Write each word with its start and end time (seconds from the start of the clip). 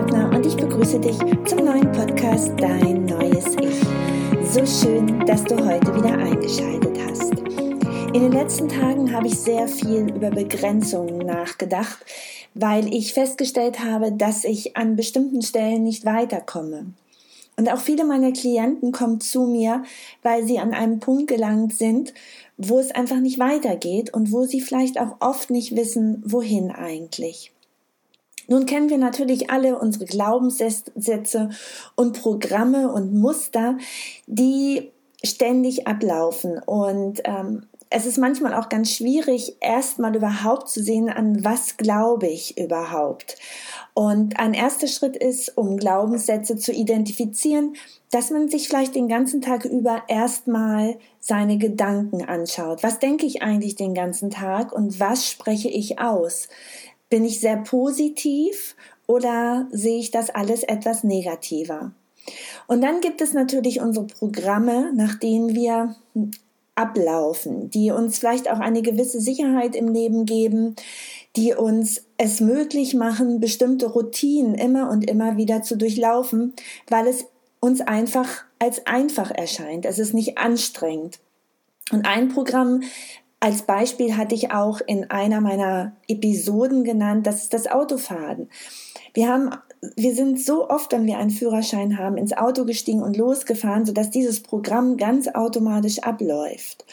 Waldner 0.00 0.34
und 0.34 0.46
ich 0.46 0.56
begrüße 0.56 0.98
dich 0.98 1.18
zum 1.44 1.62
neuen 1.62 1.92
Podcast 1.92 2.52
Dein 2.56 3.04
neues 3.04 3.54
Ich. 3.56 4.50
So 4.50 4.64
schön, 4.64 5.26
dass 5.26 5.44
du 5.44 5.56
heute 5.56 5.94
wieder 5.94 6.16
eingeschaltet 6.16 6.98
hast. 7.06 7.34
In 8.14 8.22
den 8.22 8.32
letzten 8.32 8.70
Tagen 8.70 9.12
habe 9.12 9.26
ich 9.26 9.38
sehr 9.38 9.68
viel 9.68 10.10
über 10.14 10.30
Begrenzungen 10.30 11.18
nachgedacht, 11.18 11.98
weil 12.54 12.90
ich 12.94 13.12
festgestellt 13.12 13.84
habe, 13.84 14.10
dass 14.10 14.44
ich 14.44 14.74
an 14.74 14.96
bestimmten 14.96 15.42
Stellen 15.42 15.82
nicht 15.82 16.06
weiterkomme. 16.06 16.86
Und 17.58 17.70
auch 17.70 17.80
viele 17.80 18.06
meiner 18.06 18.32
Klienten 18.32 18.92
kommen 18.92 19.20
zu 19.20 19.42
mir, 19.42 19.82
weil 20.22 20.46
sie 20.46 20.60
an 20.60 20.72
einem 20.72 21.00
Punkt 21.00 21.26
gelangt 21.26 21.74
sind, 21.74 22.14
wo 22.56 22.78
es 22.78 22.90
einfach 22.90 23.20
nicht 23.20 23.38
weitergeht 23.38 24.14
und 24.14 24.32
wo 24.32 24.46
sie 24.46 24.62
vielleicht 24.62 24.98
auch 24.98 25.16
oft 25.20 25.50
nicht 25.50 25.76
wissen, 25.76 26.22
wohin 26.24 26.70
eigentlich. 26.70 27.52
Nun 28.50 28.66
kennen 28.66 28.90
wir 28.90 28.98
natürlich 28.98 29.48
alle 29.48 29.78
unsere 29.78 30.06
Glaubenssätze 30.06 31.50
und 31.94 32.20
Programme 32.20 32.92
und 32.92 33.14
Muster, 33.14 33.78
die 34.26 34.90
ständig 35.22 35.86
ablaufen. 35.86 36.58
Und 36.58 37.20
ähm, 37.24 37.62
es 37.90 38.06
ist 38.06 38.18
manchmal 38.18 38.54
auch 38.54 38.68
ganz 38.68 38.90
schwierig, 38.92 39.56
erstmal 39.60 40.16
überhaupt 40.16 40.68
zu 40.68 40.82
sehen, 40.82 41.08
an 41.10 41.44
was 41.44 41.76
glaube 41.76 42.26
ich 42.26 42.58
überhaupt. 42.58 43.36
Und 43.94 44.38
ein 44.40 44.54
erster 44.54 44.88
Schritt 44.88 45.16
ist, 45.16 45.56
um 45.56 45.76
Glaubenssätze 45.76 46.56
zu 46.56 46.72
identifizieren, 46.72 47.74
dass 48.10 48.30
man 48.30 48.48
sich 48.48 48.68
vielleicht 48.68 48.96
den 48.96 49.08
ganzen 49.08 49.42
Tag 49.42 49.64
über 49.64 50.02
erstmal 50.08 50.98
seine 51.20 51.58
Gedanken 51.58 52.24
anschaut. 52.24 52.82
Was 52.82 52.98
denke 52.98 53.26
ich 53.26 53.42
eigentlich 53.42 53.76
den 53.76 53.94
ganzen 53.94 54.30
Tag 54.30 54.72
und 54.72 54.98
was 54.98 55.28
spreche 55.28 55.68
ich 55.68 56.00
aus? 56.00 56.48
Bin 57.10 57.24
ich 57.24 57.40
sehr 57.40 57.58
positiv 57.58 58.76
oder 59.06 59.66
sehe 59.70 59.98
ich 59.98 60.10
das 60.10 60.30
alles 60.30 60.62
etwas 60.62 61.04
negativer? 61.04 61.92
Und 62.66 62.82
dann 62.82 63.00
gibt 63.00 63.20
es 63.20 63.32
natürlich 63.32 63.80
unsere 63.80 64.06
Programme, 64.06 64.92
nach 64.94 65.16
denen 65.16 65.54
wir 65.54 65.96
ablaufen, 66.74 67.68
die 67.70 67.90
uns 67.90 68.18
vielleicht 68.18 68.50
auch 68.50 68.60
eine 68.60 68.82
gewisse 68.82 69.20
Sicherheit 69.20 69.76
im 69.76 69.88
Leben 69.88 70.24
geben, 70.24 70.76
die 71.36 71.54
uns 71.54 72.04
es 72.16 72.40
möglich 72.40 72.94
machen, 72.94 73.40
bestimmte 73.40 73.86
Routinen 73.86 74.54
immer 74.54 74.90
und 74.90 75.08
immer 75.08 75.36
wieder 75.36 75.62
zu 75.62 75.76
durchlaufen, 75.76 76.54
weil 76.88 77.06
es 77.06 77.26
uns 77.60 77.80
einfach 77.80 78.44
als 78.58 78.86
einfach 78.86 79.30
erscheint. 79.30 79.84
Es 79.84 79.98
ist 79.98 80.14
nicht 80.14 80.38
anstrengend. 80.38 81.18
Und 81.92 82.06
ein 82.06 82.28
Programm, 82.28 82.82
als 83.40 83.62
Beispiel 83.62 84.18
hatte 84.18 84.34
ich 84.34 84.52
auch 84.52 84.80
in 84.86 85.10
einer 85.10 85.40
meiner 85.40 85.96
Episoden 86.06 86.84
genannt, 86.84 87.26
das 87.26 87.42
ist 87.42 87.54
das 87.54 87.66
Autofahren. 87.66 88.50
Wir 89.14 89.28
haben, 89.28 89.50
wir 89.96 90.14
sind 90.14 90.40
so 90.40 90.68
oft, 90.68 90.92
wenn 90.92 91.06
wir 91.06 91.16
einen 91.16 91.30
Führerschein 91.30 91.98
haben, 91.98 92.18
ins 92.18 92.36
Auto 92.36 92.66
gestiegen 92.66 93.02
und 93.02 93.16
losgefahren, 93.16 93.86
sodass 93.86 94.10
dieses 94.10 94.42
Programm 94.42 94.98
ganz 94.98 95.26
automatisch 95.26 96.00
abläuft. 96.00 96.84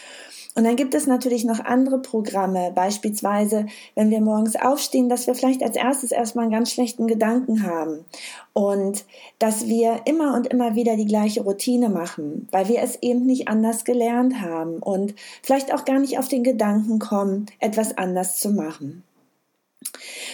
Und 0.58 0.63
dann 0.63 0.75
gibt 0.75 0.95
es 0.95 1.05
natürlich 1.05 1.45
noch 1.45 1.59
andere 1.59 2.00
Programme, 2.00 2.72
beispielsweise, 2.73 3.67
wenn 3.94 4.09
wir 4.09 4.22
morgens 4.22 4.55
aufstehen, 4.55 5.08
dass 5.08 5.27
wir 5.27 5.36
vielleicht 5.36 5.61
als 5.61 5.75
erstes 5.75 6.11
erstmal 6.11 6.45
einen 6.45 6.52
ganz 6.52 6.72
schlechten 6.72 7.05
Gedanken 7.05 7.61
haben 7.61 8.05
und 8.53 9.05
dass 9.38 9.67
wir 9.67 10.02
immer 10.05 10.33
und 10.33 10.47
immer 10.47 10.73
wieder 10.73 10.97
die 10.97 11.05
gleiche 11.05 11.44
Routine 11.44 11.89
machen, 11.89 12.47
weil 12.49 12.69
wir 12.69 12.81
es 12.81 12.97
eben 13.03 13.27
nicht 13.27 13.47
anders 13.47 13.83
gelernt 13.83 14.41
haben 14.41 14.80
und 14.80 15.14
vielleicht 15.44 15.72
auch 15.72 15.86
gar 15.86 15.99
nicht 15.99 16.17
auf 16.17 16.27
den 16.27 16.44
Gedanken 16.44 16.97
kommen, 16.97 17.45
etwas 17.59 17.95
anders 17.95 18.39
zu 18.39 18.49
machen. 18.49 19.03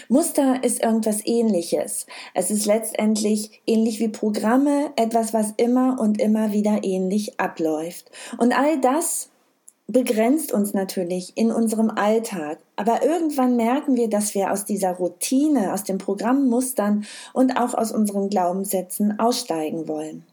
Muster 0.07 0.63
ist 0.63 0.81
irgendwas 0.81 1.19
ähnliches. 1.25 2.07
Es 2.33 2.49
ist 2.49 2.65
letztendlich 2.65 3.61
ähnlich 3.67 3.99
wie 3.99 4.07
Programme, 4.07 4.93
etwas, 4.95 5.33
was 5.33 5.53
immer 5.57 5.99
und 5.99 6.21
immer 6.21 6.53
wieder 6.53 6.79
ähnlich 6.83 7.41
abläuft. 7.41 8.09
Und 8.37 8.57
all 8.57 8.79
das 8.79 9.29
begrenzt 9.87 10.53
uns 10.53 10.73
natürlich 10.73 11.33
in 11.35 11.51
unserem 11.51 11.89
Alltag. 11.89 12.57
Aber 12.75 13.03
irgendwann 13.03 13.55
merken 13.55 13.95
wir, 13.95 14.09
dass 14.09 14.33
wir 14.33 14.51
aus 14.51 14.65
dieser 14.65 14.93
Routine, 14.93 15.73
aus 15.73 15.83
den 15.83 15.97
Programmmustern 15.97 17.05
und 17.33 17.57
auch 17.57 17.73
aus 17.73 17.91
unseren 17.91 18.29
Glaubenssätzen 18.29 19.19
aussteigen 19.19 19.87
wollen. 19.87 20.25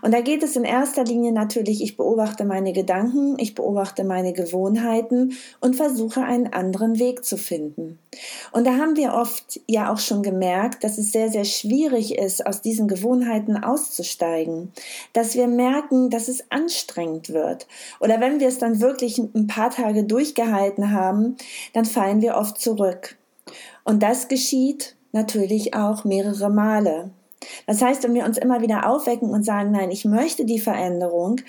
Und 0.00 0.14
da 0.14 0.22
geht 0.22 0.42
es 0.42 0.56
in 0.56 0.64
erster 0.64 1.04
Linie 1.04 1.32
natürlich, 1.32 1.82
ich 1.82 1.96
beobachte 1.96 2.44
meine 2.44 2.72
Gedanken, 2.72 3.38
ich 3.38 3.54
beobachte 3.54 4.02
meine 4.02 4.32
Gewohnheiten 4.32 5.36
und 5.60 5.76
versuche 5.76 6.22
einen 6.22 6.52
anderen 6.52 6.98
Weg 6.98 7.24
zu 7.24 7.36
finden. 7.36 7.98
Und 8.52 8.66
da 8.66 8.76
haben 8.76 8.96
wir 8.96 9.12
oft 9.12 9.60
ja 9.66 9.92
auch 9.92 9.98
schon 9.98 10.22
gemerkt, 10.22 10.84
dass 10.84 10.96
es 10.96 11.12
sehr, 11.12 11.28
sehr 11.28 11.44
schwierig 11.44 12.16
ist, 12.16 12.46
aus 12.46 12.62
diesen 12.62 12.88
Gewohnheiten 12.88 13.62
auszusteigen, 13.62 14.72
dass 15.12 15.34
wir 15.34 15.48
merken, 15.48 16.08
dass 16.08 16.28
es 16.28 16.50
anstrengend 16.50 17.30
wird. 17.30 17.66
Oder 18.00 18.20
wenn 18.20 18.40
wir 18.40 18.48
es 18.48 18.58
dann 18.58 18.80
wirklich 18.80 19.18
ein 19.18 19.46
paar 19.46 19.70
Tage 19.70 20.04
durchgehalten 20.04 20.92
haben, 20.92 21.36
dann 21.74 21.84
fallen 21.84 22.22
wir 22.22 22.36
oft 22.36 22.58
zurück. 22.58 23.16
Und 23.84 24.02
das 24.02 24.28
geschieht 24.28 24.96
natürlich 25.12 25.74
auch 25.74 26.04
mehrere 26.04 26.50
Male. 26.50 27.10
Das 27.66 27.82
heißt, 27.82 28.02
wenn 28.02 28.14
wir 28.14 28.24
uns 28.24 28.38
immer 28.38 28.60
wieder 28.60 28.88
aufwecken 28.88 29.30
und 29.30 29.44
sagen, 29.44 29.70
nein, 29.70 29.90
ich 29.90 30.04
möchte 30.04 30.44
die 30.44 30.58
Veränderung, 30.58 31.40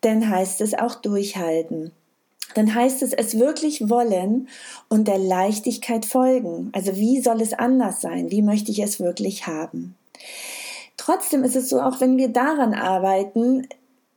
dann 0.00 0.28
heißt 0.28 0.60
es 0.60 0.74
auch 0.74 0.94
durchhalten. 0.96 1.92
Dann 2.54 2.74
heißt 2.74 3.02
es, 3.02 3.12
es 3.12 3.38
wirklich 3.38 3.88
wollen 3.88 4.48
und 4.88 5.08
der 5.08 5.18
Leichtigkeit 5.18 6.06
folgen. 6.06 6.70
Also 6.72 6.96
wie 6.96 7.20
soll 7.20 7.40
es 7.42 7.52
anders 7.52 8.00
sein? 8.00 8.30
Wie 8.30 8.42
möchte 8.42 8.70
ich 8.70 8.78
es 8.78 9.00
wirklich 9.00 9.46
haben? 9.46 9.94
Trotzdem 10.96 11.44
ist 11.44 11.56
es 11.56 11.68
so, 11.68 11.80
auch 11.80 12.00
wenn 12.00 12.16
wir 12.16 12.28
daran 12.28 12.72
arbeiten, 12.72 13.68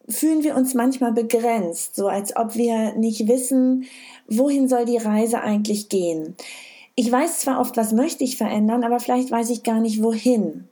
fühlen 0.08 0.44
wir 0.44 0.56
uns 0.56 0.74
manchmal 0.74 1.12
begrenzt, 1.12 1.96
so 1.96 2.08
als 2.08 2.36
ob 2.36 2.56
wir 2.56 2.94
nicht 2.96 3.28
wissen, 3.28 3.86
wohin 4.28 4.68
soll 4.68 4.86
die 4.86 4.98
Reise 4.98 5.42
eigentlich 5.42 5.90
gehen. 5.90 6.36
Ich 6.96 7.12
weiß 7.12 7.40
zwar 7.40 7.60
oft, 7.60 7.78
was 7.78 7.94
möchte 7.94 8.24
ich 8.24 8.38
verändern, 8.38 8.84
aber 8.84 9.00
vielleicht 9.00 9.32
weiß 9.32 9.50
ich 9.52 9.64
gar 9.64 9.80
nicht 9.80 10.02
wohin. 10.02 10.68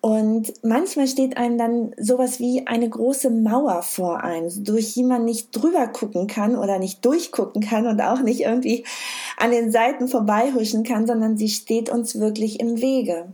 Und 0.00 0.52
manchmal 0.62 1.06
steht 1.06 1.36
einem 1.36 1.58
dann 1.58 1.94
sowas 1.98 2.38
wie 2.38 2.66
eine 2.66 2.88
große 2.88 3.30
Mauer 3.30 3.82
vor 3.82 4.22
einem, 4.22 4.64
durch 4.64 4.94
die 4.94 5.04
man 5.04 5.24
nicht 5.24 5.50
drüber 5.52 5.88
gucken 5.88 6.26
kann 6.26 6.56
oder 6.56 6.78
nicht 6.78 7.04
durchgucken 7.04 7.62
kann 7.62 7.86
und 7.86 8.00
auch 8.00 8.20
nicht 8.20 8.40
irgendwie 8.40 8.84
an 9.36 9.50
den 9.50 9.70
Seiten 9.70 10.08
vorbeihuschen 10.08 10.84
kann, 10.84 11.06
sondern 11.06 11.36
sie 11.36 11.48
steht 11.48 11.90
uns 11.90 12.18
wirklich 12.18 12.60
im 12.60 12.80
Wege. 12.80 13.32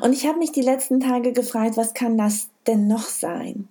Und 0.00 0.12
ich 0.12 0.26
habe 0.26 0.38
mich 0.38 0.52
die 0.52 0.62
letzten 0.62 1.00
Tage 1.00 1.32
gefragt, 1.32 1.76
was 1.76 1.94
kann 1.94 2.16
das 2.16 2.48
denn 2.66 2.88
noch 2.88 3.08
sein? 3.08 3.68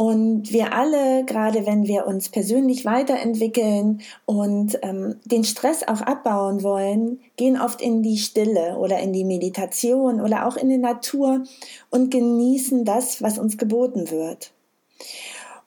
Und 0.00 0.50
wir 0.50 0.72
alle, 0.72 1.26
gerade 1.26 1.66
wenn 1.66 1.86
wir 1.86 2.06
uns 2.06 2.30
persönlich 2.30 2.86
weiterentwickeln 2.86 4.00
und 4.24 4.78
ähm, 4.80 5.16
den 5.26 5.44
Stress 5.44 5.86
auch 5.86 6.00
abbauen 6.00 6.62
wollen, 6.62 7.20
gehen 7.36 7.60
oft 7.60 7.82
in 7.82 8.02
die 8.02 8.16
Stille 8.16 8.78
oder 8.78 8.98
in 9.00 9.12
die 9.12 9.26
Meditation 9.26 10.22
oder 10.22 10.46
auch 10.46 10.56
in 10.56 10.70
die 10.70 10.78
Natur 10.78 11.44
und 11.90 12.10
genießen 12.10 12.86
das, 12.86 13.20
was 13.20 13.38
uns 13.38 13.58
geboten 13.58 14.10
wird. 14.10 14.52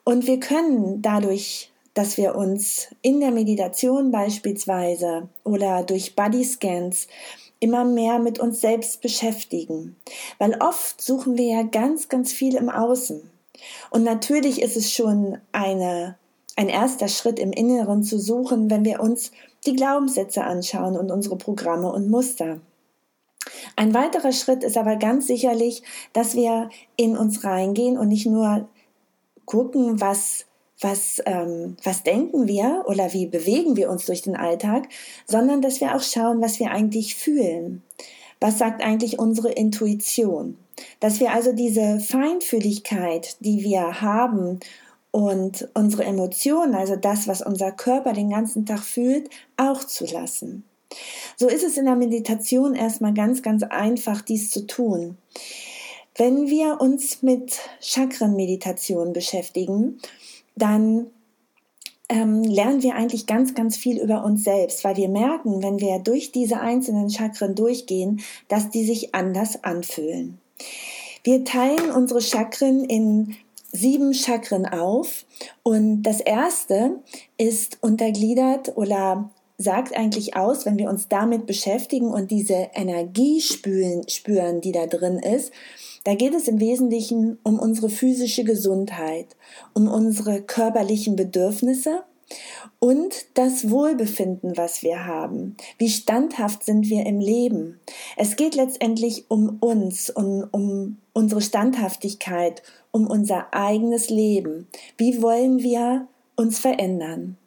Und 0.03 0.25
wir 0.25 0.39
können 0.39 1.03
dadurch 1.03 1.69
dass 1.93 2.17
wir 2.17 2.33
uns 2.33 2.88
in 3.03 3.19
der 3.19 3.29
Meditation 3.29 4.09
beispielsweise 4.09 5.29
oder 5.43 5.83
durch 5.83 6.16
Bodyscans 6.16 7.07
immer 7.59 7.85
mehr 7.85 8.17
mit 8.17 8.39
uns 8.39 8.61
selbst 8.61 9.01
beschäftigen. 9.01 9.95
Weil 10.39 10.57
oft 10.59 10.99
suchen 10.99 11.38
wir 11.38 11.45
ja 11.45 11.61
ganz, 11.61 12.09
ganz 12.09 12.33
viel 12.33 12.55
im 12.55 12.72
Außen. 12.72 13.29
Und 13.90 14.03
natürlich 14.03 14.62
ist 14.62 14.78
es 14.78 14.91
schon 14.91 15.38
eine, 15.52 16.18
ein 16.56 16.69
erster 16.69 17.08
Schritt 17.08 17.40
im 17.40 17.52
Inneren 17.52 18.03
zu 18.03 18.19
suchen, 18.19 18.69
wenn 18.69 18.86
wir 18.86 19.00
uns 19.00 19.31
die 19.66 19.76
Glaubenssätze 19.76 20.44
anschauen 20.44 20.97
und 20.97 21.11
unsere 21.11 21.38
Programme 21.38 21.91
und 21.91 22.09
Muster. 22.09 22.59
Ein 23.76 23.94
weiterer 23.94 24.32
Schritt 24.32 24.64
ist 24.64 24.78
aber 24.78 24.96
ganz 24.96 25.28
sicherlich, 25.28 25.84
dass 26.14 26.35
wir 26.35 26.70
in 26.96 27.17
uns 27.17 27.44
reingehen 27.44 27.97
und 27.97 28.08
nicht 28.08 28.26
nur 28.26 28.67
gucken, 29.46 29.99
was 29.99 30.46
was, 30.84 31.22
ähm, 31.26 31.78
was 31.84 32.03
denken 32.03 32.47
wir 32.47 32.84
oder 32.88 33.14
wie 33.14 33.26
bewegen 33.26 33.78
wir 33.78 33.90
uns 33.90 34.06
durch 34.06 34.22
den 34.22 34.35
Alltag, 34.35 34.90
sondern 35.26 35.61
dass 35.61 35.79
wir 35.79 35.96
auch 35.96 36.02
schauen, 36.02 36.41
was 36.41 36.59
wir 36.59 36.72
eigentlich 36.72 37.16
fühlen. 37.16 37.82
Was 38.40 38.58
sagt 38.58 38.84
eigentlich 38.84 39.20
unsere 39.20 39.52
Intuition? 39.52 40.58
Dass 40.99 41.20
wir 41.20 41.31
also 41.31 41.53
diese 41.53 41.99
Feinfühligkeit, 41.99 43.37
die 43.40 43.64
wir 43.64 44.02
haben 44.02 44.59
und 45.11 45.70
unsere 45.73 46.05
Emotionen, 46.05 46.73
also 46.75 46.96
das, 46.96 47.28
was 47.28 47.41
unser 47.41 47.72
Körper 47.72 48.14
den 48.14 48.29
ganzen 48.29 48.66
Tag 48.66 48.79
fühlt, 48.79 49.29
auch 49.58 49.84
zu 49.84 50.05
lassen. 50.05 50.64
So 51.37 51.47
ist 51.47 51.64
es 51.64 51.78
in 51.78 51.85
der 51.85 51.96
Meditation 51.96 52.75
erstmal 52.75 53.14
ganz, 53.14 53.41
ganz 53.41 53.64
einfach, 53.64 54.22
dies 54.22 54.52
zu 54.52 54.66
tun. 54.66 55.17
Wenn 56.16 56.47
wir 56.47 56.79
uns 56.79 57.23
mit 57.23 57.59
Chakrenmeditation 57.79 59.14
beschäftigen, 59.14 59.99
dann 60.55 61.08
ähm, 62.09 62.43
lernen 62.43 62.84
wir 62.84 62.96
eigentlich 62.96 63.25
ganz, 63.25 63.55
ganz 63.55 63.78
viel 63.78 63.99
über 63.99 64.23
uns 64.23 64.43
selbst, 64.43 64.84
weil 64.84 64.97
wir 64.97 65.09
merken, 65.09 65.64
wenn 65.64 65.79
wir 65.79 65.99
durch 65.99 66.31
diese 66.31 66.59
einzelnen 66.59 67.09
Chakren 67.09 67.55
durchgehen, 67.55 68.22
dass 68.47 68.70
die 68.70 68.85
sich 68.85 69.16
anders 69.16 69.64
anfühlen. 69.64 70.40
Wir 71.23 71.43
teilen 71.45 71.91
unsere 71.91 72.21
Chakren 72.21 72.83
in 72.83 73.35
sieben 73.71 74.13
Chakren 74.13 74.65
auf 74.65 75.25
und 75.63 76.03
das 76.03 76.19
erste 76.19 76.99
ist 77.37 77.77
untergliedert 77.81 78.77
oder 78.77 79.31
sagt 79.57 79.95
eigentlich 79.95 80.35
aus, 80.35 80.65
wenn 80.65 80.77
wir 80.77 80.89
uns 80.89 81.07
damit 81.07 81.45
beschäftigen 81.45 82.11
und 82.11 82.31
diese 82.31 82.69
Energie 82.73 83.41
spüren, 83.41 84.07
spüren, 84.09 84.61
die 84.61 84.71
da 84.71 84.85
drin 84.85 85.19
ist, 85.19 85.51
da 86.03 86.15
geht 86.15 86.33
es 86.33 86.47
im 86.47 86.59
Wesentlichen 86.59 87.37
um 87.43 87.59
unsere 87.59 87.89
physische 87.89 88.43
Gesundheit, 88.43 89.35
um 89.73 89.87
unsere 89.87 90.41
körperlichen 90.41 91.15
Bedürfnisse 91.15 92.03
und 92.79 93.25
das 93.35 93.70
Wohlbefinden, 93.70 94.58
was 94.58 94.84
wir 94.84 95.05
haben. 95.05 95.55
Wie 95.78 95.90
standhaft 95.90 96.64
sind 96.64 96.90
wir 96.90 97.05
im 97.05 97.20
Leben? 97.20 97.79
Es 98.17 98.35
geht 98.35 98.55
letztendlich 98.55 99.29
um 99.29 99.58
uns, 99.59 100.09
um, 100.09 100.47
um 100.52 100.97
unsere 101.14 101.41
Standhaftigkeit, 101.41 102.64
um 102.91 103.08
unser 103.08 103.53
eigenes 103.53 104.09
Leben. 104.09 104.67
Wie 104.97 105.22
wollen 105.22 105.59
wir 105.59 106.08
uns 106.35 106.59
verändern? 106.59 107.37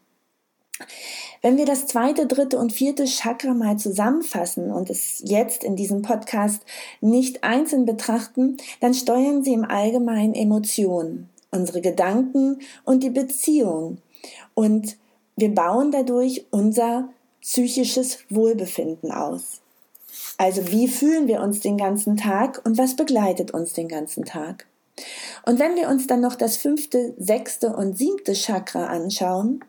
Wenn 1.43 1.57
wir 1.57 1.65
das 1.65 1.87
zweite, 1.87 2.27
dritte 2.27 2.59
und 2.59 2.73
vierte 2.73 3.05
Chakra 3.05 3.55
mal 3.55 3.79
zusammenfassen 3.79 4.71
und 4.71 4.91
es 4.91 5.23
jetzt 5.25 5.65
in 5.65 5.77
diesem 5.77 6.03
Podcast 6.03 6.63
nicht 7.01 7.45
einzeln 7.45 7.87
betrachten, 7.87 8.57
dann 8.81 8.95
steuern 8.95 9.45
sie 9.45 9.53
im 9.53 9.65
Allgemeinen 9.65 10.35
Emotionen, 10.35 11.29
unsere 11.51 11.81
Gedanken 11.81 12.59
und 12.85 13.03
die 13.03 13.11
Beziehung. 13.11 13.99
Und 14.55 14.97
wir 15.37 15.55
bauen 15.55 15.91
dadurch 15.91 16.47
unser 16.51 17.09
psychisches 17.41 18.19
Wohlbefinden 18.31 19.13
aus. 19.13 19.61
Also 20.39 20.71
wie 20.71 20.89
fühlen 20.89 21.29
wir 21.29 21.41
uns 21.41 21.61
den 21.61 21.77
ganzen 21.77 22.17
Tag 22.17 22.61
und 22.65 22.79
was 22.79 22.97
begleitet 22.97 23.53
uns 23.53 23.73
den 23.73 23.89
ganzen 23.89 24.25
Tag? 24.25 24.67
Und 25.45 25.59
wenn 25.59 25.77
wir 25.77 25.89
uns 25.89 26.07
dann 26.07 26.21
noch 26.21 26.35
das 26.35 26.57
fünfte, 26.57 27.15
sechste 27.19 27.77
und 27.77 27.99
siebte 27.99 28.33
Chakra 28.33 28.87
anschauen, 28.87 29.61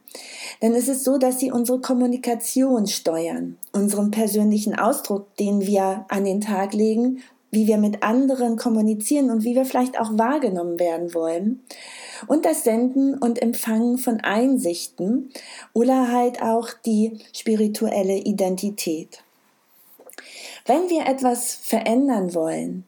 dann 0.62 0.74
ist 0.74 0.88
es 0.88 1.04
so, 1.04 1.18
dass 1.18 1.40
sie 1.40 1.52
unsere 1.52 1.82
Kommunikation 1.82 2.88
steuern, 2.88 3.58
unseren 3.74 4.10
persönlichen 4.10 4.78
Ausdruck, 4.78 5.36
den 5.36 5.62
wir 5.62 6.06
an 6.08 6.24
den 6.24 6.42
Tag 6.42 6.74
legen, 6.74 7.22
wie 7.52 7.68
wir 7.68 7.78
mit 7.78 8.04
anderen 8.04 8.58
kommunizieren 8.58 9.32
und 9.32 9.44
wie 9.44 9.56
wir 9.56 9.66
vielleicht 9.66 10.00
auch 10.00 10.18
wahrgenommen 10.18 10.80
werden 10.80 11.14
wollen. 11.14 11.64
Und 12.28 12.46
das 12.46 12.64
Senden 12.64 13.18
und 13.18 13.42
Empfangen 13.42 13.98
von 13.98 14.20
Einsichten 14.22 15.30
oder 15.74 16.12
halt 16.12 16.42
auch 16.42 16.70
die 16.86 17.20
spirituelle 17.34 18.18
Identität. 18.18 19.24
Wenn 20.68 20.90
wir 20.90 21.06
etwas 21.06 21.54
verändern 21.56 22.34
wollen, 22.34 22.84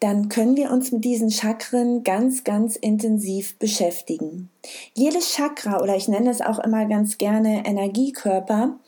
dann 0.00 0.28
können 0.28 0.54
wir 0.54 0.70
uns 0.70 0.92
mit 0.92 1.02
diesen 1.02 1.30
Chakren 1.30 2.04
ganz, 2.04 2.44
ganz 2.44 2.76
intensiv 2.76 3.56
beschäftigen. 3.58 4.50
Jedes 4.92 5.32
Chakra 5.32 5.80
oder 5.80 5.96
ich 5.96 6.08
nenne 6.08 6.28
es 6.28 6.42
auch 6.42 6.58
immer 6.58 6.84
ganz 6.84 7.16
gerne 7.16 7.64
Energiekörper 7.64 8.78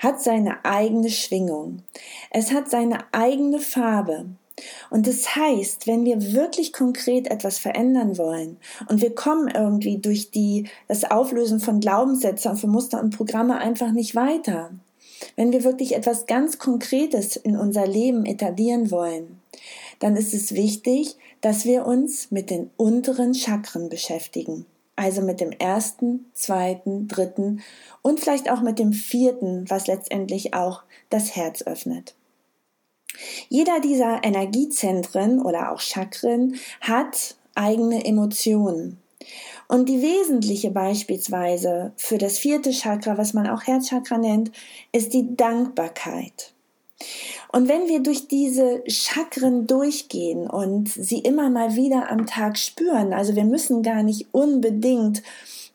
hat 0.00 0.20
seine 0.20 0.66
eigene 0.66 1.08
Schwingung. 1.08 1.82
Es 2.30 2.52
hat 2.52 2.68
seine 2.68 2.98
eigene 3.12 3.58
Farbe. 3.58 4.26
Und 4.90 5.06
das 5.06 5.34
heißt, 5.34 5.86
wenn 5.86 6.04
wir 6.04 6.32
wirklich 6.32 6.72
konkret 6.72 7.28
etwas 7.28 7.58
verändern 7.58 8.18
wollen 8.18 8.56
und 8.88 9.02
wir 9.02 9.14
kommen 9.14 9.48
irgendwie 9.48 9.98
durch 9.98 10.30
die, 10.30 10.68
das 10.86 11.10
Auflösen 11.10 11.58
von 11.58 11.80
Glaubenssätzen 11.80 12.52
und 12.52 12.58
von 12.58 12.70
Muster 12.70 13.00
und 13.00 13.16
Programme 13.16 13.58
einfach 13.58 13.90
nicht 13.90 14.14
weiter, 14.14 14.70
wenn 15.36 15.52
wir 15.52 15.64
wirklich 15.64 15.96
etwas 15.96 16.26
ganz 16.26 16.58
Konkretes 16.58 17.36
in 17.36 17.56
unser 17.56 17.86
Leben 17.86 18.24
etablieren 18.26 18.90
wollen, 18.90 19.40
dann 19.98 20.16
ist 20.16 20.34
es 20.34 20.54
wichtig, 20.54 21.16
dass 21.40 21.64
wir 21.64 21.86
uns 21.86 22.30
mit 22.30 22.50
den 22.50 22.70
unteren 22.76 23.34
Chakren 23.34 23.88
beschäftigen. 23.88 24.66
Also 24.96 25.22
mit 25.22 25.40
dem 25.40 25.50
ersten, 25.50 26.26
zweiten, 26.34 27.08
dritten 27.08 27.62
und 28.02 28.20
vielleicht 28.20 28.48
auch 28.48 28.60
mit 28.60 28.78
dem 28.78 28.92
vierten, 28.92 29.68
was 29.68 29.88
letztendlich 29.88 30.54
auch 30.54 30.82
das 31.10 31.34
Herz 31.34 31.62
öffnet. 31.62 32.14
Jeder 33.48 33.80
dieser 33.80 34.24
Energiezentren 34.24 35.40
oder 35.40 35.72
auch 35.72 35.80
Chakren 35.80 36.56
hat 36.80 37.36
eigene 37.54 38.04
Emotionen. 38.04 38.98
Und 39.68 39.88
die 39.88 40.02
wesentliche 40.02 40.70
beispielsweise 40.70 41.92
für 41.96 42.18
das 42.18 42.38
vierte 42.38 42.70
Chakra, 42.70 43.16
was 43.16 43.32
man 43.32 43.48
auch 43.48 43.62
Herzchakra 43.62 44.18
nennt, 44.18 44.52
ist 44.92 45.14
die 45.14 45.36
Dankbarkeit. 45.36 46.52
Und 47.52 47.68
wenn 47.68 47.88
wir 47.88 48.00
durch 48.00 48.28
diese 48.28 48.82
Chakren 48.88 49.66
durchgehen 49.66 50.48
und 50.48 50.88
sie 50.88 51.18
immer 51.18 51.50
mal 51.50 51.76
wieder 51.76 52.10
am 52.10 52.26
Tag 52.26 52.58
spüren, 52.58 53.12
also 53.12 53.36
wir 53.36 53.44
müssen 53.44 53.82
gar 53.82 54.02
nicht 54.02 54.26
unbedingt 54.32 55.22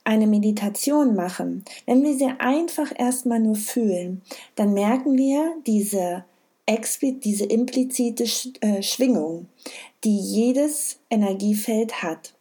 eine 0.04 0.28
Meditation 0.28 1.16
machen, 1.16 1.64
wenn 1.86 2.04
wir 2.04 2.16
sie 2.16 2.30
einfach 2.40 2.92
erstmal 2.98 3.40
nur 3.40 3.56
fühlen, 3.56 4.22
dann 4.56 4.74
merken 4.74 5.18
wir 5.18 5.54
diese 5.68 6.26
diese 7.24 7.46
implizite 7.46 8.26
äh, 8.62 8.82
Schwingung, 8.82 9.48
die 10.04 10.18
jedes 10.18 11.00
Energiefeld 11.10 12.02
hat. 12.04 12.34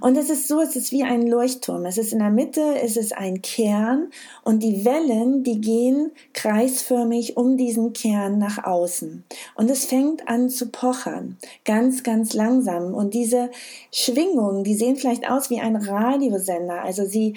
Und 0.00 0.16
es 0.16 0.30
ist 0.30 0.48
so, 0.48 0.60
es 0.60 0.76
ist 0.76 0.92
wie 0.92 1.04
ein 1.04 1.26
Leuchtturm. 1.26 1.86
Es 1.86 1.98
ist 1.98 2.12
in 2.12 2.18
der 2.18 2.30
Mitte, 2.30 2.80
es 2.82 2.96
ist 2.96 3.16
ein 3.16 3.42
Kern 3.42 4.10
und 4.42 4.62
die 4.62 4.84
Wellen, 4.84 5.44
die 5.44 5.60
gehen 5.60 6.12
kreisförmig 6.32 7.36
um 7.36 7.56
diesen 7.56 7.92
Kern 7.92 8.38
nach 8.38 8.64
außen. 8.64 9.24
Und 9.54 9.70
es 9.70 9.84
fängt 9.84 10.28
an 10.28 10.50
zu 10.50 10.70
pochern, 10.70 11.36
ganz, 11.64 12.02
ganz 12.02 12.34
langsam. 12.34 12.94
Und 12.94 13.14
diese 13.14 13.50
Schwingungen, 13.92 14.64
die 14.64 14.74
sehen 14.74 14.96
vielleicht 14.96 15.28
aus 15.30 15.50
wie 15.50 15.60
ein 15.60 15.76
Radiosender. 15.76 16.82
Also 16.82 17.06
sie, 17.06 17.34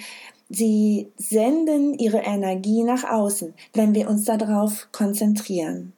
sie 0.50 1.10
senden 1.16 1.94
ihre 1.98 2.18
Energie 2.18 2.82
nach 2.82 3.04
außen, 3.04 3.54
wenn 3.72 3.94
wir 3.94 4.10
uns 4.10 4.24
darauf 4.24 4.88
konzentrieren. 4.92 5.94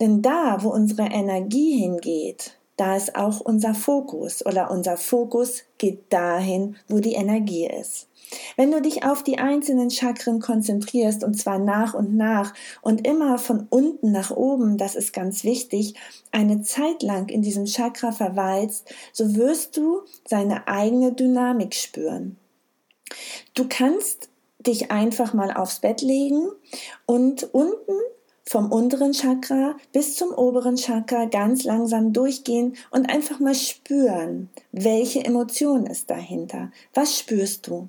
Denn 0.00 0.22
da, 0.22 0.58
wo 0.62 0.68
unsere 0.68 1.06
Energie 1.06 1.78
hingeht, 1.78 2.56
da 2.76 2.94
ist 2.94 3.16
auch 3.16 3.40
unser 3.40 3.74
Fokus 3.74 4.44
oder 4.44 4.70
unser 4.70 4.98
Fokus 4.98 5.62
geht 5.78 6.12
dahin, 6.12 6.76
wo 6.88 7.00
die 7.00 7.14
Energie 7.14 7.66
ist. 7.66 8.08
Wenn 8.56 8.70
du 8.70 8.82
dich 8.82 9.04
auf 9.04 9.22
die 9.22 9.38
einzelnen 9.38 9.90
Chakren 9.90 10.40
konzentrierst 10.40 11.24
und 11.24 11.34
zwar 11.34 11.58
nach 11.58 11.94
und 11.94 12.16
nach 12.16 12.52
und 12.82 13.06
immer 13.06 13.38
von 13.38 13.66
unten 13.70 14.12
nach 14.12 14.30
oben, 14.30 14.76
das 14.76 14.96
ist 14.96 15.12
ganz 15.12 15.44
wichtig, 15.44 15.94
eine 16.32 16.60
Zeit 16.62 17.02
lang 17.02 17.28
in 17.28 17.40
diesem 17.40 17.66
Chakra 17.66 18.12
verweilst, 18.12 18.92
so 19.12 19.36
wirst 19.36 19.76
du 19.76 20.00
seine 20.28 20.66
eigene 20.68 21.12
Dynamik 21.12 21.74
spüren. 21.74 22.36
Du 23.54 23.66
kannst 23.68 24.28
dich 24.58 24.90
einfach 24.90 25.32
mal 25.32 25.52
aufs 25.52 25.80
Bett 25.80 26.02
legen 26.02 26.48
und 27.06 27.44
unten 27.54 27.92
vom 28.48 28.70
unteren 28.70 29.12
Chakra 29.12 29.76
bis 29.92 30.14
zum 30.14 30.32
oberen 30.32 30.76
Chakra 30.76 31.24
ganz 31.24 31.64
langsam 31.64 32.12
durchgehen 32.12 32.76
und 32.90 33.10
einfach 33.10 33.40
mal 33.40 33.54
spüren, 33.54 34.50
welche 34.70 35.24
Emotion 35.24 35.86
ist 35.86 36.10
dahinter. 36.10 36.70
Was 36.94 37.18
spürst 37.18 37.66
du? 37.66 37.88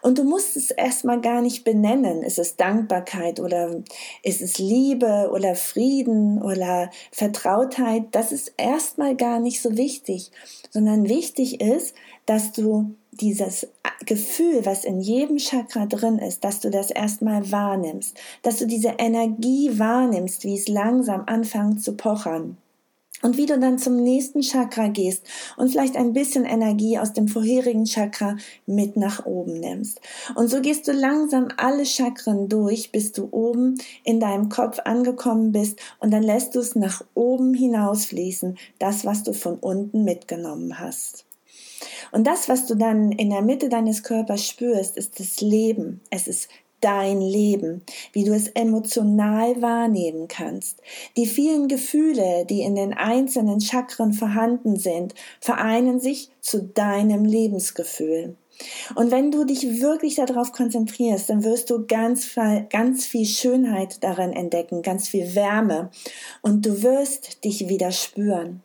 Und 0.00 0.18
du 0.18 0.24
musst 0.24 0.56
es 0.56 0.70
erstmal 0.70 1.20
gar 1.20 1.42
nicht 1.42 1.64
benennen. 1.64 2.22
Ist 2.22 2.38
es 2.38 2.56
Dankbarkeit 2.56 3.40
oder 3.40 3.82
ist 4.22 4.40
es 4.40 4.58
Liebe 4.58 5.30
oder 5.32 5.54
Frieden 5.54 6.42
oder 6.42 6.90
Vertrautheit? 7.10 8.04
Das 8.12 8.32
ist 8.32 8.54
erstmal 8.56 9.16
gar 9.16 9.40
nicht 9.40 9.62
so 9.62 9.76
wichtig, 9.76 10.30
sondern 10.70 11.08
wichtig 11.08 11.60
ist, 11.60 11.94
dass 12.26 12.52
du 12.52 12.94
dieses 13.12 13.68
Gefühl, 14.06 14.64
was 14.64 14.84
in 14.84 15.00
jedem 15.00 15.38
Chakra 15.38 15.86
drin 15.86 16.18
ist, 16.18 16.44
dass 16.44 16.60
du 16.60 16.70
das 16.70 16.90
erstmal 16.90 17.50
wahrnimmst, 17.52 18.16
dass 18.42 18.58
du 18.58 18.66
diese 18.66 18.94
Energie 18.98 19.78
wahrnimmst, 19.78 20.44
wie 20.44 20.56
es 20.56 20.68
langsam 20.68 21.24
anfängt 21.26 21.82
zu 21.82 21.96
pochern. 21.96 22.56
Und 23.22 23.36
wie 23.36 23.46
du 23.46 23.58
dann 23.58 23.78
zum 23.78 23.96
nächsten 23.96 24.42
Chakra 24.42 24.88
gehst 24.88 25.24
und 25.56 25.70
vielleicht 25.70 25.96
ein 25.96 26.12
bisschen 26.12 26.44
Energie 26.44 26.98
aus 26.98 27.12
dem 27.12 27.28
vorherigen 27.28 27.84
Chakra 27.84 28.36
mit 28.66 28.96
nach 28.96 29.24
oben 29.24 29.60
nimmst. 29.60 30.00
Und 30.34 30.48
so 30.48 30.60
gehst 30.60 30.88
du 30.88 30.92
langsam 30.92 31.48
alle 31.56 31.86
Chakren 31.86 32.48
durch, 32.48 32.92
bis 32.92 33.12
du 33.12 33.28
oben 33.30 33.78
in 34.04 34.20
deinem 34.20 34.48
Kopf 34.48 34.80
angekommen 34.84 35.52
bist 35.52 35.78
und 36.00 36.10
dann 36.10 36.22
lässt 36.22 36.54
du 36.54 36.60
es 36.60 36.74
nach 36.74 37.04
oben 37.14 37.54
hinausfließen, 37.54 38.58
das, 38.78 39.04
was 39.04 39.22
du 39.22 39.32
von 39.32 39.56
unten 39.56 40.04
mitgenommen 40.04 40.78
hast. 40.78 41.24
Und 42.10 42.26
das, 42.26 42.48
was 42.48 42.66
du 42.66 42.74
dann 42.74 43.12
in 43.12 43.30
der 43.30 43.42
Mitte 43.42 43.68
deines 43.68 44.02
Körpers 44.02 44.46
spürst, 44.46 44.96
ist 44.96 45.18
das 45.18 45.40
Leben. 45.40 46.00
Es 46.10 46.26
ist 46.26 46.48
dein 46.82 47.20
Leben, 47.20 47.82
wie 48.12 48.24
du 48.24 48.34
es 48.34 48.48
emotional 48.48 49.62
wahrnehmen 49.62 50.28
kannst. 50.28 50.82
Die 51.16 51.26
vielen 51.26 51.68
Gefühle, 51.68 52.44
die 52.44 52.60
in 52.60 52.74
den 52.74 52.92
einzelnen 52.92 53.60
Chakren 53.60 54.12
vorhanden 54.12 54.76
sind, 54.76 55.14
vereinen 55.40 56.00
sich 56.00 56.30
zu 56.40 56.62
deinem 56.62 57.24
Lebensgefühl. 57.24 58.36
Und 58.94 59.10
wenn 59.10 59.30
du 59.30 59.44
dich 59.44 59.80
wirklich 59.80 60.16
darauf 60.16 60.52
konzentrierst, 60.52 61.30
dann 61.30 61.44
wirst 61.44 61.70
du 61.70 61.86
ganz, 61.86 62.34
ganz 62.70 63.06
viel 63.06 63.26
Schönheit 63.26 64.02
darin 64.02 64.32
entdecken, 64.32 64.82
ganz 64.82 65.08
viel 65.08 65.34
Wärme 65.34 65.90
und 66.42 66.66
du 66.66 66.82
wirst 66.82 67.44
dich 67.44 67.68
wieder 67.68 67.90
spüren. 67.92 68.62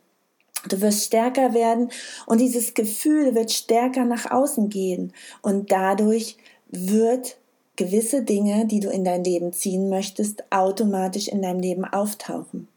Du 0.68 0.80
wirst 0.80 1.04
stärker 1.04 1.54
werden 1.54 1.90
und 2.26 2.40
dieses 2.40 2.74
Gefühl 2.74 3.34
wird 3.34 3.52
stärker 3.52 4.04
nach 4.04 4.30
außen 4.30 4.68
gehen 4.68 5.12
und 5.40 5.70
dadurch 5.70 6.36
wird 6.68 7.38
gewisse 7.78 8.22
Dinge, 8.22 8.66
die 8.66 8.80
du 8.80 8.90
in 8.90 9.04
dein 9.04 9.24
Leben 9.24 9.54
ziehen 9.54 9.88
möchtest, 9.88 10.44
automatisch 10.50 11.28
in 11.28 11.40
deinem 11.40 11.60
Leben 11.60 11.86
auftauchen. 11.86 12.68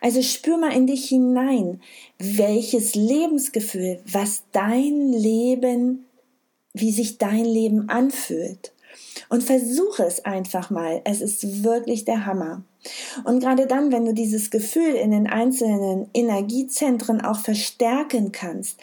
Also 0.00 0.22
spür 0.22 0.58
mal 0.58 0.72
in 0.72 0.86
dich 0.86 1.08
hinein, 1.08 1.80
welches 2.18 2.94
Lebensgefühl, 2.94 4.00
was 4.06 4.44
dein 4.52 5.12
Leben 5.12 6.04
wie 6.74 6.92
sich 6.92 7.18
dein 7.18 7.44
Leben 7.44 7.88
anfühlt. 7.88 8.72
Und 9.28 9.42
versuche 9.42 10.04
es 10.04 10.24
einfach 10.24 10.70
mal. 10.70 11.00
Es 11.04 11.20
ist 11.20 11.64
wirklich 11.64 12.04
der 12.04 12.26
Hammer. 12.26 12.62
Und 13.24 13.40
gerade 13.40 13.66
dann, 13.66 13.92
wenn 13.92 14.04
du 14.04 14.12
dieses 14.12 14.50
Gefühl 14.50 14.94
in 14.94 15.10
den 15.10 15.26
einzelnen 15.26 16.08
Energiezentren 16.12 17.20
auch 17.20 17.38
verstärken 17.38 18.32
kannst, 18.32 18.78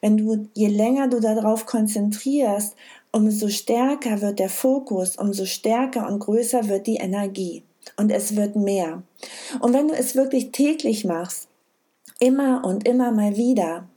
wenn 0.00 0.16
du, 0.16 0.48
je 0.54 0.68
länger 0.68 1.08
du 1.08 1.20
darauf 1.20 1.66
konzentrierst, 1.66 2.76
umso 3.12 3.48
stärker 3.48 4.20
wird 4.20 4.38
der 4.38 4.48
Fokus, 4.48 5.16
umso 5.16 5.46
stärker 5.46 6.08
und 6.08 6.20
größer 6.20 6.68
wird 6.68 6.86
die 6.86 6.96
Energie. 6.96 7.64
Und 7.96 8.10
es 8.10 8.36
wird 8.36 8.56
mehr. 8.56 9.02
Und 9.60 9.72
wenn 9.72 9.88
du 9.88 9.94
es 9.94 10.14
wirklich 10.14 10.52
täglich 10.52 11.04
machst, 11.04 11.48
immer 12.18 12.64
und 12.64 12.86
immer 12.86 13.10
mal 13.10 13.36
wieder, 13.36 13.88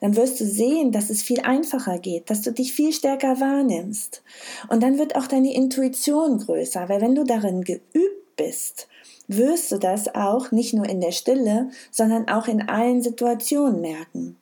dann 0.00 0.16
wirst 0.16 0.40
du 0.40 0.44
sehen, 0.44 0.92
dass 0.92 1.08
es 1.08 1.22
viel 1.22 1.40
einfacher 1.40 1.98
geht, 1.98 2.28
dass 2.28 2.42
du 2.42 2.52
dich 2.52 2.72
viel 2.72 2.92
stärker 2.92 3.40
wahrnimmst. 3.40 4.22
Und 4.68 4.82
dann 4.82 4.98
wird 4.98 5.16
auch 5.16 5.26
deine 5.26 5.54
Intuition 5.54 6.38
größer, 6.38 6.88
weil 6.88 7.00
wenn 7.00 7.14
du 7.14 7.24
darin 7.24 7.62
geübt 7.62 8.36
bist, 8.36 8.88
wirst 9.28 9.72
du 9.72 9.78
das 9.78 10.14
auch 10.14 10.50
nicht 10.52 10.74
nur 10.74 10.88
in 10.88 11.00
der 11.00 11.12
Stille, 11.12 11.70
sondern 11.90 12.28
auch 12.28 12.48
in 12.48 12.68
allen 12.68 13.02
Situationen 13.02 13.80
merken. 13.80 14.36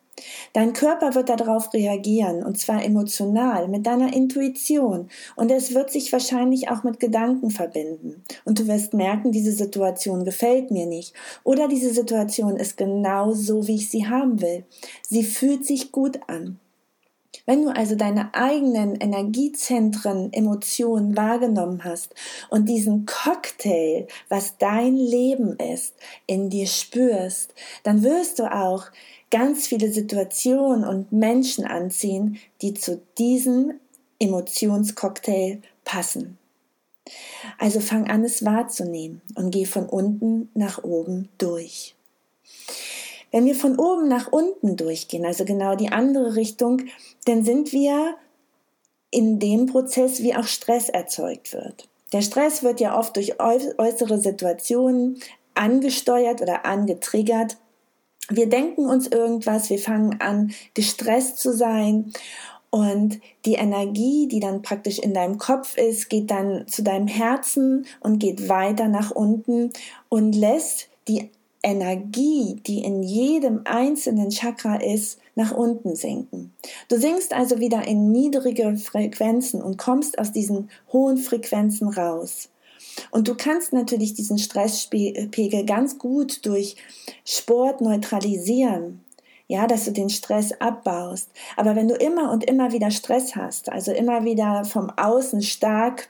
Dein 0.53 0.73
Körper 0.73 1.15
wird 1.15 1.29
darauf 1.29 1.73
reagieren, 1.73 2.43
und 2.45 2.59
zwar 2.59 2.85
emotional, 2.85 3.69
mit 3.69 3.87
deiner 3.87 4.13
Intuition. 4.13 5.09
Und 5.37 5.51
es 5.51 5.75
wird 5.75 5.91
sich 5.91 6.13
wahrscheinlich 6.13 6.71
auch 6.71 6.85
mit 6.85 7.01
Gedanken 7.01 7.51
verbinden. 7.51 8.23
Und 8.45 8.61
du 8.61 8.69
wirst 8.69 8.95
merken, 8.95 9.33
diese 9.33 9.53
Situation 9.53 10.25
gefällt 10.25 10.71
mir 10.71 10.87
nicht. 10.87 11.15
Oder 11.43 11.69
diese 11.69 11.93
Situation 11.93 12.57
ist 12.57 12.77
genau 12.77 13.33
so, 13.33 13.67
wie 13.67 13.77
ich 13.77 13.91
sie 13.91 14.07
haben 14.07 14.41
will. 14.41 14.65
Sie 15.03 15.25
fühlt 15.25 15.67
sich 15.67 15.93
gut 15.93 16.21
an. 16.29 16.59
Wenn 17.47 17.63
du 17.63 17.69
also 17.69 17.95
deine 17.95 18.33
eigenen 18.35 18.95
Energiezentren, 18.95 20.33
Emotionen 20.33 21.17
wahrgenommen 21.17 21.85
hast 21.85 22.15
und 22.49 22.69
diesen 22.69 23.07
Cocktail, 23.07 24.07
was 24.29 24.57
dein 24.57 24.97
Leben 24.97 25.57
ist, 25.59 25.95
in 26.27 26.49
dir 26.49 26.67
spürst, 26.67 27.53
dann 27.83 28.03
wirst 28.03 28.39
du 28.39 28.45
auch 28.45 28.85
ganz 29.35 29.67
viele 29.67 29.91
Situationen 29.91 30.85
und 30.85 31.11
Menschen 31.11 31.65
anziehen, 31.65 32.39
die 32.63 32.73
zu 32.73 33.03
diesem 33.19 33.81
Emotionscocktail 34.21 35.61
passen. 35.85 36.39
Also 37.59 37.81
fang 37.81 38.09
an, 38.09 38.23
es 38.23 38.45
wahrzunehmen 38.45 39.23
und 39.35 39.51
geh 39.51 39.65
von 39.65 39.89
unten 39.89 40.51
nach 40.55 40.85
oben 40.85 41.31
durch. 41.39 41.97
Wenn 43.33 43.45
wir 43.45 43.57
von 43.57 43.77
oben 43.77 44.07
nach 44.07 44.31
unten 44.31 44.77
durchgehen, 44.77 45.27
also 45.27 45.45
genau 45.45 45.75
die 45.75 45.89
andere 45.89 46.37
Richtung, 46.37 46.83
dann 47.25 47.45
sind 47.45 47.73
wir 47.73 48.15
in 49.11 49.41
dem 49.41 49.67
Prozess, 49.67 50.23
wie 50.23 50.37
auch 50.37 50.47
Stress 50.47 50.89
erzeugt 50.89 51.53
wird. 51.53 51.89
Der 52.13 52.23
Stress 52.23 52.63
wird 52.63 52.79
ja 52.79 52.97
oft 52.97 53.17
durch 53.17 53.41
äußere 53.41 54.21
Situationen 54.21 55.19
angesteuert 55.55 56.41
oder 56.41 56.65
angetriggert 56.65 57.57
wir 58.31 58.49
denken 58.49 58.87
uns 58.87 59.07
irgendwas, 59.07 59.71
wir 59.71 59.79
fangen 59.79 60.21
an, 60.21 60.53
gestresst 60.75 61.39
zu 61.39 61.53
sein 61.53 62.13
und 62.75 63.21
die 63.45 63.55
Energie, 63.55 64.27
die 64.27 64.41
dann 64.41 64.63
praktisch 64.63 64.99
in 64.99 65.15
deinem 65.15 65.39
Kopf 65.39 65.77
ist, 65.77 66.11
geht 66.11 66.33
dann 66.33 66.67
zu 66.67 66.83
deinem 66.83 67.07
Herzen 67.07 67.87
und 68.01 68.19
geht 68.19 68.49
weiter 68.49 68.89
nach 68.89 69.13
unten 69.13 69.71
und 70.09 70.35
lässt 70.35 70.89
die 71.07 71.31
Energie, 71.63 72.61
die 72.67 72.83
in 72.83 73.05
jedem 73.05 73.61
einzelnen 73.65 74.31
Chakra 74.31 74.75
ist, 74.75 75.21
nach 75.37 75.53
unten 75.53 75.95
sinken. 75.95 76.53
Du 76.89 76.99
sinkst 76.99 77.33
also 77.33 77.61
wieder 77.61 77.87
in 77.87 78.11
niedrige 78.11 78.77
Frequenzen 78.77 79.63
und 79.63 79.79
kommst 79.79 80.19
aus 80.19 80.33
diesen 80.33 80.69
hohen 80.93 81.17
Frequenzen 81.17 81.89
raus. 81.89 82.49
Und 83.11 83.29
du 83.29 83.35
kannst 83.35 83.73
natürlich 83.73 84.15
diesen 84.15 84.39
Stresspegel 84.39 85.65
ganz 85.65 85.99
gut 85.99 86.45
durch 86.47 86.77
Sport 87.25 87.81
neutralisieren. 87.81 89.05
Ja, 89.47 89.67
dass 89.67 89.85
du 89.85 89.93
den 89.93 90.09
Stress 90.09 90.53
abbaust. 90.59 91.31
Aber 91.57 91.77
wenn 91.77 91.87
du 91.87 91.95
immer 91.95 92.33
und 92.33 92.45
immer 92.45 92.73
wieder 92.73 92.91
Stress 92.91 93.37
hast, 93.37 93.71
also 93.71 93.93
immer 93.93 94.25
wieder 94.25 94.65
vom 94.65 94.91
Außen 94.97 95.43
stark 95.43 96.09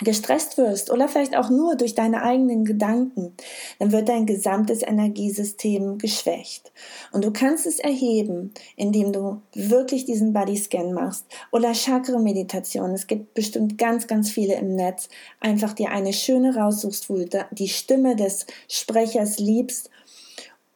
gestresst 0.00 0.58
wirst 0.58 0.90
oder 0.90 1.08
vielleicht 1.08 1.36
auch 1.36 1.48
nur 1.48 1.74
durch 1.74 1.94
deine 1.94 2.22
eigenen 2.22 2.66
Gedanken, 2.66 3.34
dann 3.78 3.92
wird 3.92 4.10
dein 4.10 4.26
gesamtes 4.26 4.82
Energiesystem 4.82 5.96
geschwächt. 5.96 6.70
Und 7.12 7.24
du 7.24 7.32
kannst 7.32 7.66
es 7.66 7.78
erheben, 7.78 8.52
indem 8.76 9.12
du 9.12 9.40
wirklich 9.54 10.04
diesen 10.04 10.34
Bodyscan 10.34 10.92
machst 10.92 11.24
oder 11.50 11.72
Chakra-Meditation. 11.72 12.90
Es 12.90 13.06
gibt 13.06 13.32
bestimmt 13.32 13.78
ganz, 13.78 14.06
ganz 14.06 14.30
viele 14.30 14.56
im 14.56 14.76
Netz. 14.76 15.08
Einfach 15.40 15.72
dir 15.72 15.90
eine 15.90 16.12
schöne 16.12 16.54
raussuchst, 16.54 17.08
wo 17.08 17.16
du 17.16 17.46
die 17.52 17.68
Stimme 17.68 18.16
des 18.16 18.46
Sprechers 18.68 19.38
liebst 19.38 19.88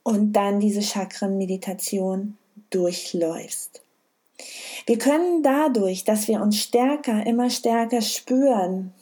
und 0.03 0.33
dann 0.33 0.61
diese 0.61 0.81
Chakra-Meditation 0.81 2.39
durchläufst. 2.71 3.83
Wir 4.87 4.97
können 4.97 5.43
dadurch, 5.43 6.05
dass 6.05 6.27
wir 6.27 6.41
uns 6.41 6.59
stärker, 6.59 7.27
immer 7.27 7.51
stärker 7.51 8.01
spüren, 8.01 8.95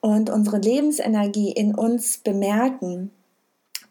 und 0.00 0.30
unsere 0.30 0.58
Lebensenergie 0.58 1.52
in 1.52 1.74
uns 1.74 2.18
bemerken, 2.18 3.10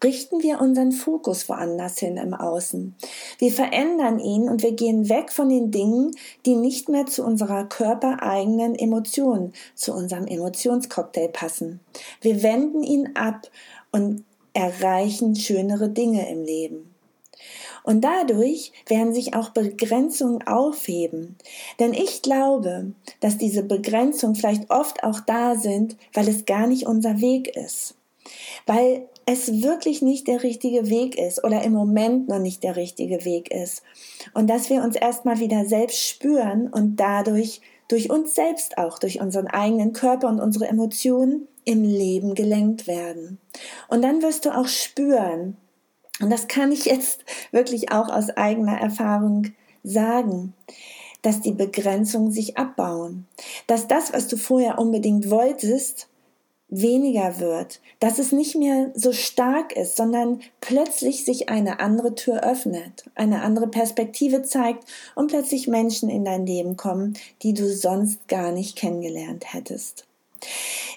richten 0.04 0.42
wir 0.42 0.62
unseren 0.62 0.92
Fokus 0.92 1.50
woanders 1.50 2.00
hin 2.00 2.18
im 2.18 2.34
Außen. 2.34 2.96
Wir 3.38 3.52
verändern 3.52 4.20
ihn 4.20 4.48
und 4.48 4.64
wir 4.64 4.72
gehen 4.72 5.10
weg 5.10 5.32
von 5.32 5.50
den 5.50 5.72
Dingen, 5.72 6.12
die 6.46 6.56
nicht 6.56 6.90
mehr 6.90 7.06
zu 7.06 7.24
unserer 7.24 7.66
körpereigenen 7.66 8.76
Emotion, 8.76 9.54
zu 9.76 9.94
unserem 9.94 10.26
Emotionscocktail 10.26 11.30
passen. 11.30 11.82
Wir 12.22 12.42
wenden 12.44 12.84
ihn 12.84 13.16
ab 13.16 13.50
und 13.92 14.24
erreichen 14.54 15.36
schönere 15.36 15.90
Dinge 15.90 16.30
im 16.30 16.44
Leben. 16.44 16.89
Und 17.84 18.02
dadurch 18.02 18.72
werden 18.88 19.14
sich 19.14 19.34
auch 19.34 19.50
Begrenzungen 19.50 20.46
aufheben. 20.46 21.38
Denn 21.80 21.94
ich 21.94 22.22
glaube, 22.22 22.92
dass 23.20 23.38
diese 23.38 23.64
Begrenzungen 23.64 24.36
vielleicht 24.36 24.70
oft 24.70 25.04
auch 25.04 25.20
da 25.20 25.56
sind, 25.56 25.98
weil 26.14 26.28
es 26.28 26.46
gar 26.46 26.68
nicht 26.68 26.86
unser 26.86 27.22
Weg 27.22 27.56
ist. 27.56 27.96
Weil 28.66 29.08
es 29.26 29.62
wirklich 29.62 30.02
nicht 30.02 30.28
der 30.28 30.44
richtige 30.44 30.90
Weg 30.90 31.18
ist 31.18 31.44
oder 31.44 31.64
im 31.64 31.74
Moment 31.74 32.30
noch 32.30 32.40
nicht 32.40 32.64
der 32.64 32.76
richtige 32.76 33.26
Weg 33.26 33.52
ist. 33.52 33.84
Und 34.34 34.50
dass 34.50 34.70
wir 34.70 34.84
uns 34.84 34.96
erstmal 34.96 35.40
wieder 35.40 35.66
selbst 35.66 36.00
spüren 36.08 36.68
und 36.68 36.98
dadurch 36.98 37.62
durch 37.88 38.10
uns 38.10 38.36
selbst 38.36 38.78
auch, 38.78 39.00
durch 39.00 39.20
unseren 39.20 39.48
eigenen 39.48 39.94
Körper 39.94 40.30
und 40.30 40.40
unsere 40.40 40.68
Emotionen 40.68 41.48
im 41.66 41.84
Leben 41.84 42.36
gelenkt 42.36 42.88
werden. 42.88 43.40
Und 43.88 44.02
dann 44.02 44.22
wirst 44.22 44.46
du 44.46 44.56
auch 44.56 44.68
spüren, 44.68 45.58
und 46.22 46.30
das 46.30 46.48
kann 46.48 46.72
ich 46.72 46.86
jetzt 46.86 47.24
wirklich 47.52 47.92
auch 47.92 48.10
aus 48.10 48.30
eigener 48.30 48.80
Erfahrung 48.80 49.54
sagen, 49.84 50.54
dass 51.22 51.42
die 51.42 51.52
Begrenzungen 51.52 52.32
sich 52.32 52.58
abbauen, 52.58 53.26
dass 53.68 53.88
das, 53.88 54.14
was 54.14 54.28
du 54.28 54.38
vorher 54.38 54.80
unbedingt 54.80 55.30
wolltest, 55.30 56.08
weniger 56.70 57.40
wird, 57.40 57.82
dass 58.00 58.20
es 58.20 58.32
nicht 58.32 58.56
mehr 58.56 58.92
so 58.94 59.12
stark 59.12 59.76
ist, 59.76 59.98
sondern 59.98 60.42
plötzlich 60.62 61.26
sich 61.26 61.50
eine 61.50 61.80
andere 61.80 62.16
Tür 62.16 62.44
öffnet, 62.44 63.06
eine 63.16 63.42
andere 63.42 63.68
Perspektive 63.68 64.44
zeigt 64.44 64.86
und 65.16 65.32
plötzlich 65.32 65.68
Menschen 65.68 66.10
in 66.10 66.26
dein 66.26 66.46
Leben 66.46 66.78
kommen, 66.78 67.18
die 67.42 67.54
du 67.54 67.68
sonst 67.74 68.28
gar 68.28 68.52
nicht 68.52 68.76
kennengelernt 68.76 69.54
hättest. 69.54 70.06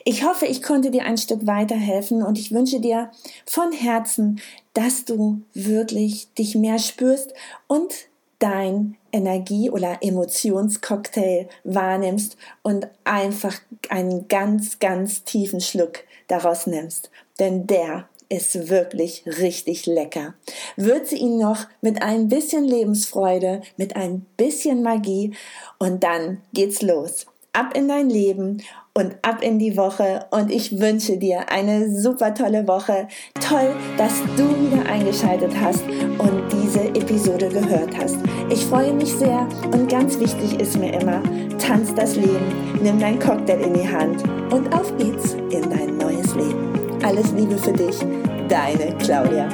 Ich 0.04 0.24
hoffe, 0.24 0.46
ich 0.46 0.62
konnte 0.62 0.90
dir 0.90 1.04
ein 1.04 1.16
Stück 1.16 1.46
weiterhelfen 1.46 2.22
und 2.22 2.38
ich 2.38 2.52
wünsche 2.52 2.80
dir 2.80 3.10
von 3.46 3.72
Herzen, 3.72 4.40
dass 4.74 5.04
du 5.04 5.42
wirklich 5.54 6.32
dich 6.34 6.54
mehr 6.54 6.78
spürst 6.78 7.32
und 7.66 7.94
dein 8.38 8.96
Energie- 9.12 9.70
oder 9.70 9.98
Emotionscocktail 10.00 11.48
wahrnimmst 11.62 12.36
und 12.62 12.88
einfach 13.04 13.54
einen 13.88 14.26
ganz, 14.26 14.80
ganz 14.80 15.22
tiefen 15.22 15.60
Schluck 15.60 16.00
daraus 16.26 16.66
nimmst. 16.66 17.10
Denn 17.38 17.68
der 17.68 18.08
ist 18.28 18.68
wirklich 18.68 19.24
richtig 19.26 19.86
lecker. 19.86 20.34
Würze 20.76 21.14
ihn 21.14 21.38
noch 21.38 21.66
mit 21.82 22.02
ein 22.02 22.28
bisschen 22.28 22.64
Lebensfreude, 22.64 23.60
mit 23.76 23.94
ein 23.94 24.26
bisschen 24.36 24.82
Magie 24.82 25.34
und 25.78 26.02
dann 26.02 26.40
geht's 26.54 26.82
los. 26.82 27.26
Ab 27.52 27.76
in 27.76 27.88
dein 27.88 28.08
Leben 28.08 28.62
und 28.94 29.16
ab 29.22 29.42
in 29.42 29.58
die 29.58 29.76
Woche 29.76 30.26
und 30.30 30.50
ich 30.50 30.78
wünsche 30.80 31.16
dir 31.16 31.50
eine 31.50 31.90
super 31.90 32.34
tolle 32.34 32.68
Woche. 32.68 33.08
Toll, 33.40 33.74
dass 33.96 34.12
du 34.36 34.48
wieder 34.48 34.84
eingeschaltet 34.90 35.52
hast 35.60 35.82
und 36.18 36.42
diese 36.52 36.88
Episode 36.88 37.48
gehört 37.48 37.96
hast. 37.96 38.18
Ich 38.50 38.64
freue 38.66 38.92
mich 38.92 39.12
sehr 39.12 39.48
und 39.72 39.90
ganz 39.90 40.18
wichtig 40.18 40.60
ist 40.60 40.78
mir 40.78 41.00
immer, 41.00 41.22
tanz 41.58 41.94
das 41.94 42.16
Leben, 42.16 42.52
nimm 42.82 42.98
dein 42.98 43.18
Cocktail 43.18 43.60
in 43.60 43.74
die 43.74 43.88
Hand 43.88 44.22
und 44.52 44.72
auf 44.74 44.96
geht's 44.98 45.34
in 45.50 45.70
dein 45.70 45.96
neues 45.96 46.34
Leben. 46.34 46.72
Alles 47.04 47.32
Liebe 47.32 47.56
für 47.56 47.72
dich, 47.72 47.98
deine 48.48 48.96
Claudia. 48.98 49.48